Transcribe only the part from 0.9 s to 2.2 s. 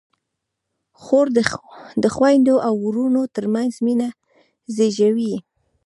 خور د